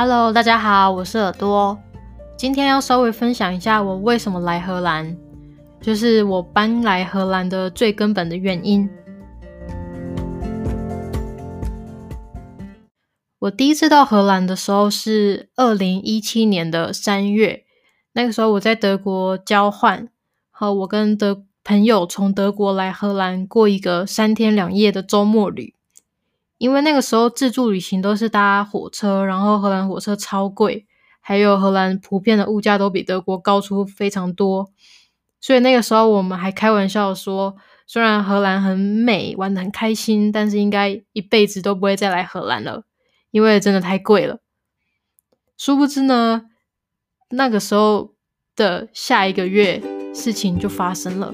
[0.00, 1.76] Hello，大家好，我是耳朵。
[2.36, 5.16] 今天要稍微分享一下我为什么来荷兰，
[5.80, 8.88] 就是我搬来荷兰的最根本的原因。
[13.40, 17.64] 我第一次到荷兰的时候是二零一七年的三月，
[18.12, 20.08] 那个时候我在德国交换，
[20.52, 25.74] 和我跟德朋友从德国来荷兰过一个三天两夜的周末旅。
[26.58, 30.86] 因为那个时候自助旅行都是搭火车，然后荷兰火车超贵，
[31.20, 34.70] 还有荷兰普遍的物价都比德国高出非常多，
[35.40, 42.82] 所以那个时候我们还开玩笑说，虽然荷兰很美，玩的很开心，但是应该一辈子都不会再来荷兰了，
[43.30, 44.40] 因为真的太贵了。
[45.56, 46.46] 殊不知呢，
[47.30, 48.14] 那个时候
[48.56, 49.80] 的下一个月，
[50.12, 51.32] 事情就发生了。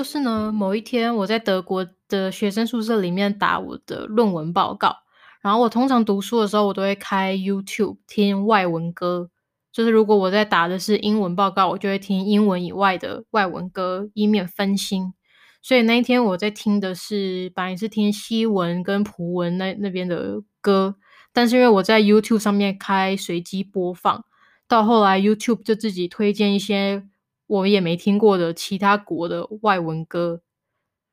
[0.00, 4.96] 就是呢，某一天我在德国的学生宿舍里面打我的论文报告，
[5.42, 9.28] 然后我通常读书的时候，我都会开 YouTube 听外文歌。
[9.70, 15.12] 就是如果我在打的是英文报告，我就会听英文以外的外文歌，以免分心。
[15.60, 20.94] 所以那一天我在听的是，本来是听西文跟葡文那那边的歌，
[21.34, 24.24] 但是因为我在 YouTube 上面开随机播放，
[24.66, 27.06] 到后来 YouTube 就自己推荐一些。
[27.50, 30.40] 我也没听过的其他国的外文歌，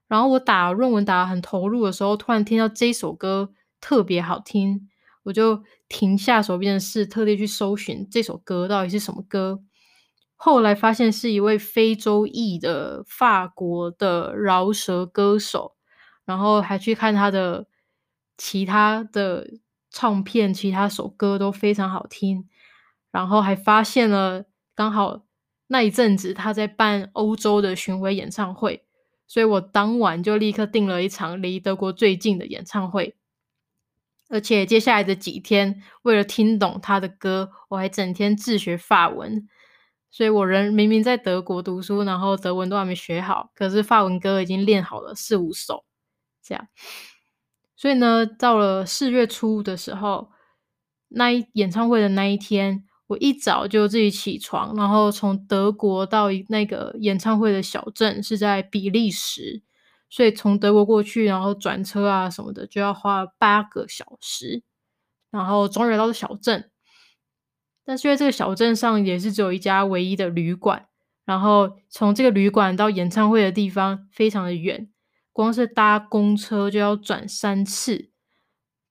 [0.08, 4.88] 然后我打论文打很投入的时候，突然听到这首歌特别好听，
[5.24, 9.64] 我就停下手边的事，特地去搜寻这首歌到底是什么歌。
[10.36, 15.76] 后来发现是一位非洲裔的法国的饶舌歌手，
[16.24, 17.66] 然后还去看他的
[18.38, 19.50] 其他的
[19.90, 22.48] 唱片，其他首歌都非常好听，
[23.12, 25.27] 然后还发现了刚好。
[25.68, 28.86] 那一阵子，他在办欧洲的巡回演唱会，
[29.28, 33.16] 所以我当晚就立刻订了一场离德国最近的演唱会。
[34.30, 39.48] 而且接下来的几天，为了听懂他的歌，我还整天自学法文。
[40.10, 45.84] 所以我人明明在德国读书，然后德文都还没学好，可是法文歌已经练好了四五首。
[46.42, 46.70] 这样，
[47.76, 50.32] 所以呢，到了四月初的时候，
[51.10, 52.87] 那一演唱会的那一天。
[53.08, 59.64] 我一早就自己起床，然后从德国到那个演唱会的小镇是在比利时，
[60.10, 64.62] 所以从德国过去，然后转车啊什么的就要花八个小时，
[65.32, 66.70] 然后终于到了小镇。
[67.86, 70.88] 但是因为这个小镇上也是只有一家唯一的旅馆，
[71.24, 74.90] 然后从这个旅馆到演唱会的地方非常的远，
[75.32, 78.10] 光是搭公车就要转三次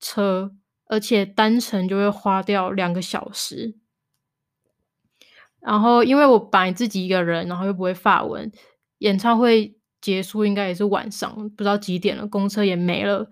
[0.00, 0.56] 车，
[0.86, 3.76] 而且单程就会花掉两个小时。
[5.60, 8.50] 然后，因为我本来自己一个人，然后又不会发文，
[8.98, 13.28] 演唱会结束应该也是晚上，不知道几点了，公车也没了，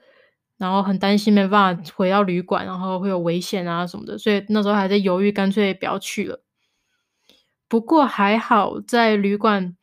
[0.59, 6.43] 然后很担心没办法回到旅馆，然后会有危险啊什么的，所以那时候还在犹豫，干脆不要去了。
[7.69, 9.77] 不过还好，在旅馆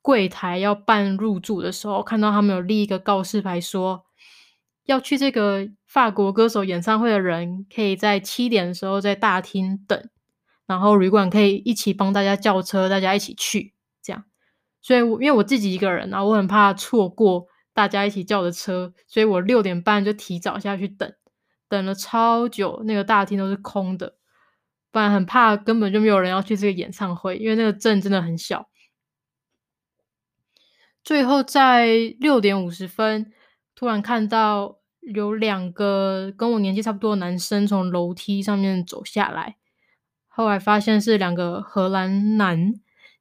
[0.00, 4.04] 柜台要办入住的时候，看到他们有立一个告示牌，说
[4.86, 10.08] 要去这个法国歌手演唱会的人，可以在七点的时候在大厅等。
[10.66, 14.24] 然后旅馆可以一起帮大家叫车，大家一起去这样。
[14.80, 21.12] 所以，我因为我自己一个人啊，我很怕错过大家一起叫的车，所以我六点半就提早下去等，
[21.68, 24.16] 等了超久，那个大厅都是空的。
[24.90, 28.68] 不然很怕根本就没有人要去这个演唱会，因为那个镇真的很小。
[31.02, 33.32] 最后在六点五十分，
[33.74, 39.56] 突然看到有两个跟我年纪差不多的男生从楼梯上面走下来。
[40.34, 42.72] 后来发现是两个荷兰男，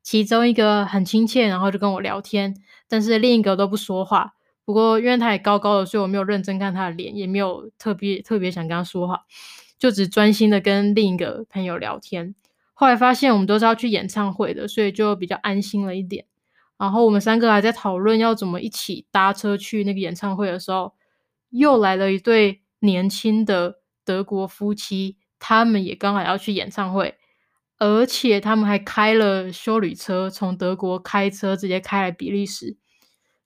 [0.02, 2.56] 其中一个很亲切，然后就跟我聊天，
[2.88, 4.34] 但是另一个都不说话。
[4.64, 9.26] 不过因为他也高高的，所以我没有认真看他的脸，也没有特别特别想跟他说话，
[9.78, 12.34] 就只专心的跟另一个朋友聊天。
[12.74, 16.26] 后来发现我们都是要去演唱会的，所以就比较安心了一点。
[16.78, 20.94] 然后我们三个还在讨论要怎么一起搭车去那个演唱会的时候，
[21.50, 25.18] 又来了一对年轻的德国夫妻。
[25.42, 27.18] 他们也刚好要去演唱会，
[27.80, 32.78] 而且他们还开了修旅车，从德国开车直接开来比利时。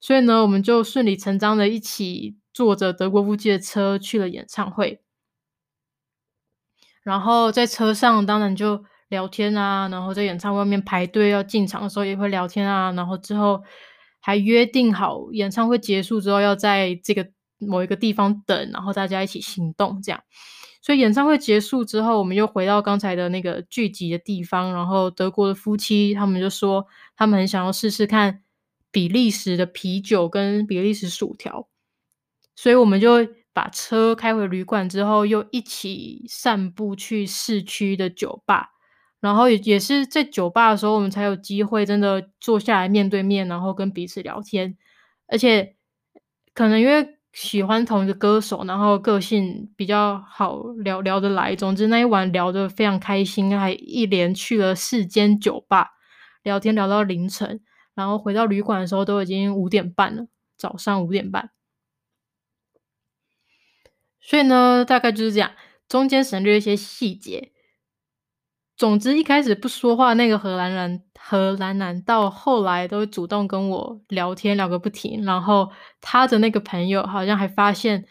[0.01, 5.01] 所以呢，我们就顺理成章的一起坐着德国夫妻的车去了演唱会。
[7.01, 13.63] 然后在车上当然就聊天啊，然后在演唱会外面排队要进场的时候也会聊天啊，然后之后
[14.19, 17.30] 还约定好演唱会结束之后要在这个
[17.67, 20.23] 某一个地方等，然后大家一起行动这样。
[20.81, 24.71] 所以演唱会结束之后，我们又回到刚才的那个聚集的地方。
[24.71, 26.85] 然后德国的夫妻他们就说，
[27.15, 28.44] 他们很想要试试看
[28.91, 31.67] 比利时的啤酒跟比利时薯条。
[32.56, 38.69] 所以我们就把车开回旅馆之后，又一起散步去市区的酒吧。
[39.19, 44.77] 然后也也是在酒吧的时候，我们才有机会真的坐下来面对面，然后跟彼此聊天。
[45.25, 45.75] 而且
[46.53, 51.53] 可能因为喜欢同一个歌手，然后个性比较好聊聊得来。
[51.53, 55.89] 总之那一晚聊得非常开心，还一连去了四间酒吧
[56.43, 57.61] 聊天，聊到凌晨。
[57.93, 60.27] 然后回到旅馆的时候，都已经五点半了，
[60.57, 61.51] 早上五点半。
[64.21, 65.51] 所以呢，大概就是这样，
[65.89, 67.51] 中间省略一些细节。
[68.77, 75.24] 总之，一开始不说话那个荷兰人，和兰兰到后来都主动跟我聊天，聊个不停。
[75.24, 78.06] 然后他的那个朋友好像还发现，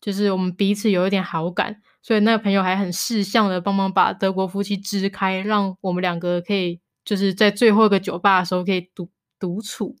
[0.00, 9.08] 就是我们彼此有一点好感，所以那个朋友还很识相的帮忙把德国夫妻支开，让我们两个可以就是在最后一个酒吧的时候可以独
[9.38, 9.94] 独处。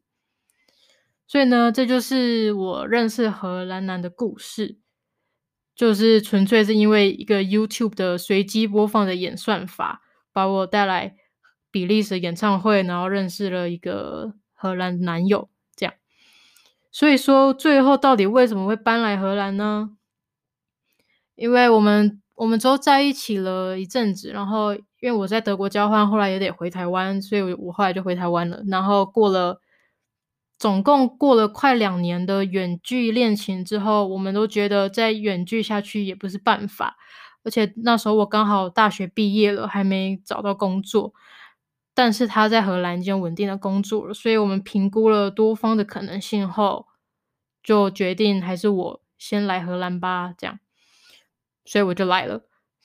[1.28, 4.78] 所以呢，这就是我认识荷兰兰的故事。
[5.76, 10.02] 就是纯粹是因为一个 YouTube 的随机播放的演算法，
[10.32, 11.14] 把我带来
[11.70, 15.94] 比利时演唱会，然后认识了一个荷兰男友，这样。
[16.90, 19.90] 所以说，最后到底为什么会搬来荷兰呢？
[21.34, 28.62] 因为我们我们之后在一起了一阵子，然后因为我在德国交换，后来也得回台湾，所以我后来就回台湾了。
[28.66, 29.60] 然后过了。
[30.60, 36.96] 总共过了快两年的远距恋情之后，我们都觉得再远距下去也不是办法。
[37.44, 41.14] 而且那时候我刚好大学毕业了，还没找到工作，
[41.98, 46.86] 但是他在荷兰已经稳定的工作了，所以我们评估了多方的可能性后，
[47.60, 50.60] 就决定还是我先来荷兰吧，这样，
[51.64, 52.42] 所以我就来了。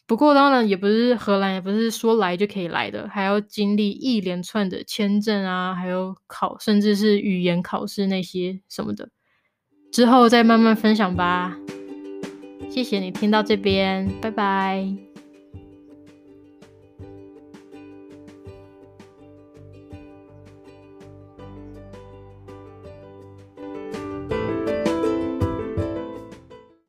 [0.07, 9.10] 不过当然也不是荷兰，也不是说来就可以来的，还要经历一连串的签证啊，还有考，甚至是语言考试那些什么的，
[9.92, 11.56] 之后再慢慢分享吧。
[12.68, 15.12] 谢谢你听到这边，拜拜。